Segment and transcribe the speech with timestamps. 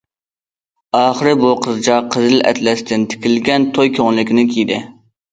[0.99, 4.81] ئاخىرى بۇ قىزچاق قىزىل ئەتلەستىن تىكىلگەن توي كۆڭلىكىنى كىيدى.